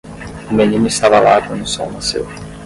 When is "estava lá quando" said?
0.87-1.61